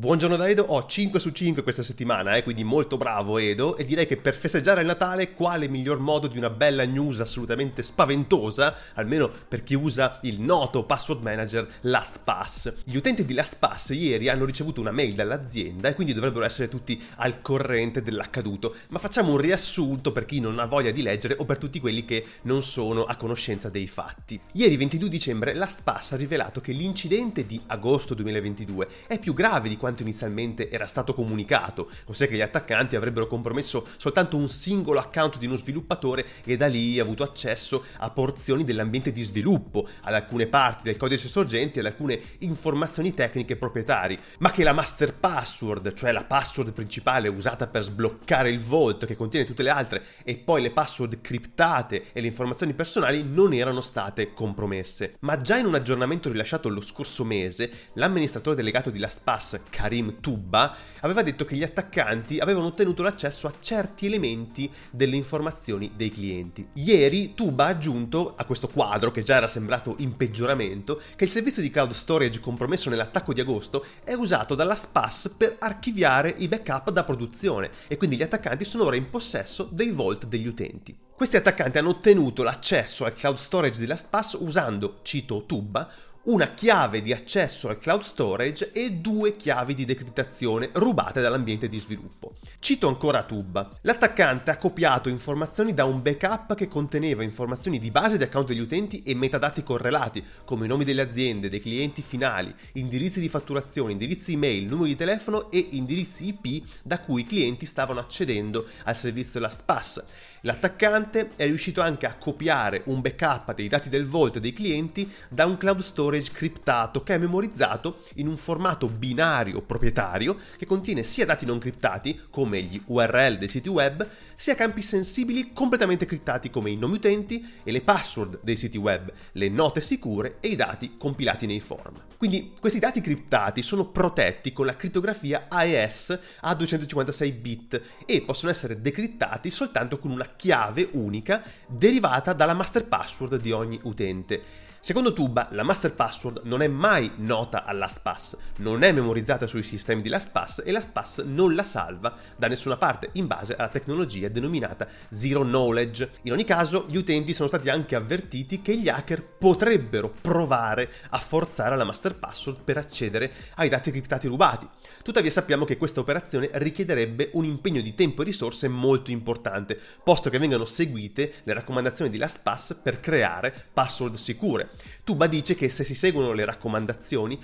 [0.00, 3.84] Buongiorno da Edo, ho 5 su 5 questa settimana, eh, quindi molto bravo Edo, e
[3.84, 8.74] direi che per festeggiare il Natale quale miglior modo di una bella news assolutamente spaventosa,
[8.94, 12.72] almeno per chi usa il noto password manager LastPass.
[12.84, 16.98] Gli utenti di LastPass ieri hanno ricevuto una mail dall'azienda e quindi dovrebbero essere tutti
[17.16, 21.44] al corrente dell'accaduto, ma facciamo un riassunto per chi non ha voglia di leggere o
[21.44, 24.40] per tutti quelli che non sono a conoscenza dei fatti.
[24.52, 29.76] Ieri 22 dicembre LastPass ha rivelato che l'incidente di agosto 2022 è più grave di
[29.76, 35.00] quanto quanto inizialmente era stato comunicato, ossia che gli attaccanti avrebbero compromesso soltanto un singolo
[35.00, 40.14] account di uno sviluppatore e da lì avuto accesso a porzioni dell'ambiente di sviluppo, ad
[40.14, 45.14] alcune parti del codice sorgente e ad alcune informazioni tecniche proprietari, ma che la master
[45.14, 50.04] password, cioè la password principale usata per sbloccare il vault che contiene tutte le altre
[50.22, 55.16] e poi le password criptate e le informazioni personali non erano state compromesse.
[55.20, 60.76] Ma già in un aggiornamento rilasciato lo scorso mese, l'amministratore delegato di LastPass, Karim Tubba,
[61.00, 66.68] aveva detto che gli attaccanti avevano ottenuto l'accesso a certi elementi delle informazioni dei clienti.
[66.74, 71.30] Ieri Tubba ha aggiunto a questo quadro, che già era sembrato in peggioramento, che il
[71.30, 76.48] servizio di cloud storage compromesso nell'attacco di agosto è usato dalla SPAS per archiviare i
[76.48, 80.94] backup da produzione e quindi gli attaccanti sono ora in possesso dei vault degli utenti.
[81.20, 85.86] Questi attaccanti hanno ottenuto l'accesso al cloud storage di LastPass usando, cito Tubba,
[86.22, 91.78] una chiave di accesso al cloud storage e due chiavi di decriptazione rubate dall'ambiente di
[91.78, 92.34] sviluppo.
[92.58, 93.70] Cito ancora Tubba.
[93.82, 98.60] L'attaccante ha copiato informazioni da un backup che conteneva informazioni di base di account degli
[98.60, 103.92] utenti e metadati correlati, come i nomi delle aziende, dei clienti finali, indirizzi di fatturazione,
[103.92, 108.96] indirizzi email, numeri di telefono e indirizzi IP da cui i clienti stavano accedendo al
[108.96, 110.02] servizio LastPass.
[110.42, 115.44] L'attaccante è riuscito anche a copiare un backup dei dati del Vault dei clienti da
[115.44, 121.26] un cloud storage criptato che è memorizzato in un formato binario proprietario che contiene sia
[121.26, 126.70] dati non criptati come gli URL dei siti web, sia campi sensibili completamente criptati come
[126.70, 130.96] i nomi utenti e le password dei siti web, le note sicure e i dati
[130.96, 132.02] compilati nei form.
[132.16, 138.50] Quindi questi dati criptati sono protetti con la crittografia AES a 256 bit e possono
[138.50, 144.68] essere decrittati soltanto con una chiave unica derivata dalla master password di ogni utente.
[144.82, 149.62] Secondo Tuba, la master password non è mai nota a LastPass, non è memorizzata sui
[149.62, 154.28] sistemi di LastPass e LastPass non la salva da nessuna parte in base alla tecnologia
[154.28, 156.12] denominata Zero Knowledge.
[156.22, 161.18] In ogni caso, gli utenti sono stati anche avvertiti che gli hacker potrebbero provare a
[161.18, 164.66] forzare la master password per accedere ai dati criptati rubati.
[165.02, 170.30] Tuttavia sappiamo che questa operazione richiederebbe un impegno di tempo e risorse molto importante, posto
[170.30, 174.68] che vengano seguite le raccomandazioni di LastPass per creare password sicure.
[175.04, 177.38] Tuba dice che se si seguono le raccomandazioni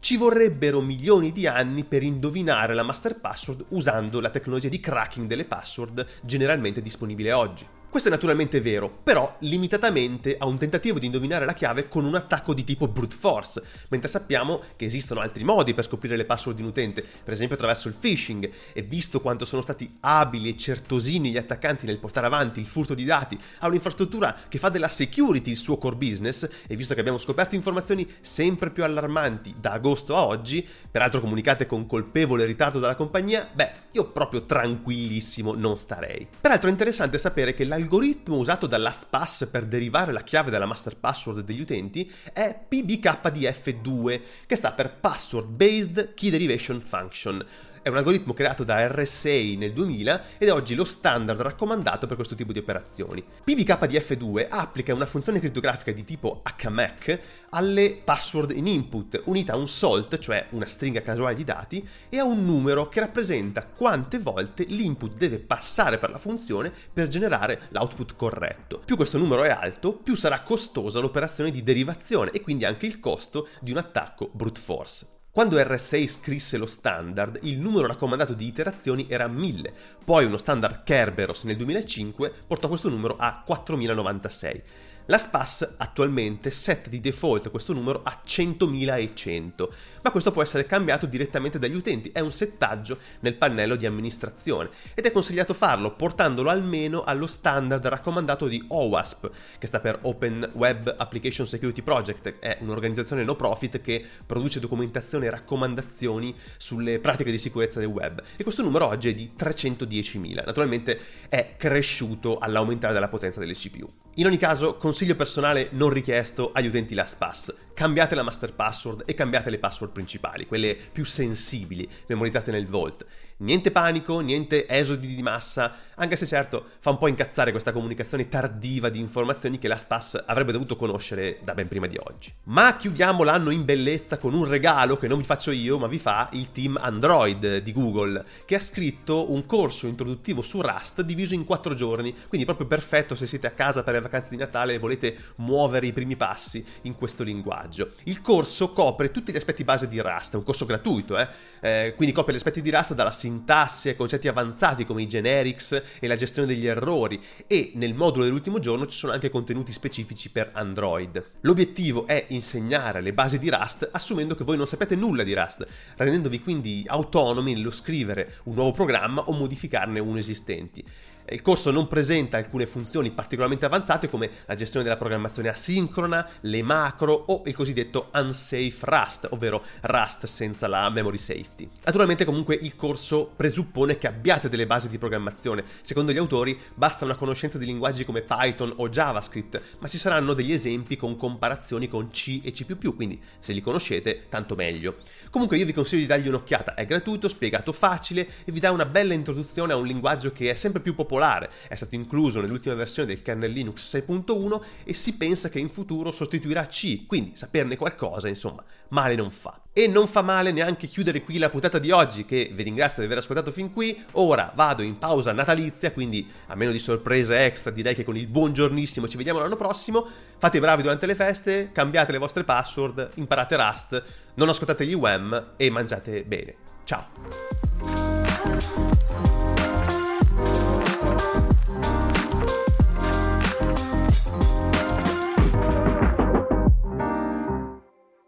[0.00, 5.26] ci vorrebbero milioni di anni per indovinare la master password usando la tecnologia di cracking
[5.26, 7.66] delle password generalmente disponibile oggi.
[7.92, 12.14] Questo è naturalmente vero, però limitatamente a un tentativo di indovinare la chiave con un
[12.14, 16.56] attacco di tipo brute force, mentre sappiamo che esistono altri modi per scoprire le password
[16.56, 20.56] di un utente, per esempio attraverso il phishing, e visto quanto sono stati abili e
[20.56, 24.88] certosini gli attaccanti nel portare avanti il furto di dati a un'infrastruttura che fa della
[24.88, 29.72] security il suo core business, e visto che abbiamo scoperto informazioni sempre più allarmanti da
[29.72, 35.76] agosto a oggi, peraltro comunicate con colpevole ritardo dalla compagnia, beh, io proprio tranquillissimo non
[35.76, 36.26] starei.
[36.40, 40.66] Peraltro è interessante sapere che la L'algoritmo usato da LastPass per derivare la chiave dalla
[40.66, 47.44] master password degli utenti è PBKDF2, che sta per Password Based Key Derivation Function,
[47.82, 52.16] è un algoritmo creato da RSA nel 2000 ed è oggi lo standard raccomandato per
[52.16, 53.24] questo tipo di operazioni.
[53.44, 59.68] PBKDF2 applica una funzione crittografica di tipo HMAC alle password in input, unita a un
[59.68, 64.64] salt, cioè una stringa casuale di dati, e a un numero che rappresenta quante volte
[64.64, 68.80] l'input deve passare per la funzione per generare l'output corretto.
[68.84, 73.00] Più questo numero è alto, più sarà costosa l'operazione di derivazione e quindi anche il
[73.00, 75.11] costo di un attacco brute force.
[75.34, 79.72] Quando RSA scrisse lo standard, il numero raccomandato di iterazioni era 1000,
[80.04, 84.62] poi uno standard Kerberos nel 2005 portò questo numero a 4096.
[85.06, 89.68] La SPAS attualmente setta di default questo numero a 100.100,
[90.00, 94.70] ma questo può essere cambiato direttamente dagli utenti, è un settaggio nel pannello di amministrazione
[94.94, 100.48] ed è consigliato farlo portandolo almeno allo standard raccomandato di OWASP, che sta per Open
[100.54, 107.32] Web Application Security Project, è un'organizzazione no profit che produce documentazione e raccomandazioni sulle pratiche
[107.32, 112.92] di sicurezza del web e questo numero oggi è di 310.000, naturalmente è cresciuto all'aumentare
[112.92, 113.90] della potenza delle CPU.
[114.16, 117.54] In ogni caso, consiglio personale non richiesto agli utenti LastPass.
[117.74, 123.06] Cambiate la master password e cambiate le password principali, quelle più sensibili, memorizzate nel Vault.
[123.38, 128.28] Niente panico, niente esodi di massa, anche se certo fa un po' incazzare questa comunicazione
[128.28, 132.32] tardiva di informazioni che LastPass avrebbe dovuto conoscere da ben prima di oggi.
[132.44, 135.98] Ma chiudiamo l'anno in bellezza con un regalo che non vi faccio io, ma vi
[135.98, 141.34] fa il team Android di Google, che ha scritto un corso introduttivo su Rust diviso
[141.34, 144.74] in quattro giorni, quindi proprio perfetto se siete a casa per le vacanze di Natale
[144.74, 147.61] e volete muovere i primi passi in questo linguaggio.
[148.04, 151.28] Il corso copre tutti gli aspetti base di Rust, è un corso gratuito, eh?
[151.60, 155.82] Eh, quindi copre gli aspetti di Rust dalla sintassi ai concetti avanzati come i generics
[156.00, 160.30] e la gestione degli errori e nel modulo dell'ultimo giorno ci sono anche contenuti specifici
[160.30, 161.24] per Android.
[161.40, 165.66] L'obiettivo è insegnare le basi di Rust assumendo che voi non sapete nulla di Rust,
[165.96, 170.84] rendendovi quindi autonomi nello scrivere un nuovo programma o modificarne uno esistenti.
[171.28, 176.62] Il corso non presenta alcune funzioni particolarmente avanzate come la gestione della programmazione asincrona, le
[176.62, 181.70] macro o il cosiddetto unsafe Rust, ovvero Rust senza la memory safety.
[181.84, 185.64] Naturalmente comunque il corso presuppone che abbiate delle basi di programmazione.
[185.80, 190.34] Secondo gli autori basta una conoscenza di linguaggi come Python o JavaScript, ma ci saranno
[190.34, 194.96] degli esempi con comparazioni con C e C++, quindi se li conoscete tanto meglio.
[195.30, 198.86] Comunque io vi consiglio di dargli un'occhiata, è gratuito, spiegato facile e vi dà una
[198.86, 202.74] bella introduzione a un linguaggio che è sempre più popolare popolare, è stato incluso nell'ultima
[202.74, 207.76] versione del kernel Linux 6.1 e si pensa che in futuro sostituirà C, quindi saperne
[207.76, 209.60] qualcosa, insomma, male non fa.
[209.74, 213.06] E non fa male neanche chiudere qui la puntata di oggi, che vi ringrazio di
[213.06, 214.02] aver ascoltato fin qui.
[214.12, 218.26] Ora vado in pausa natalizia, quindi a meno di sorprese extra direi che con il
[218.26, 220.06] buongiornissimo ci vediamo l'anno prossimo.
[220.38, 224.02] Fate bravi durante le feste, cambiate le vostre password, imparate Rust,
[224.34, 226.54] non ascoltate gli UEM e mangiate bene.
[226.84, 228.91] Ciao!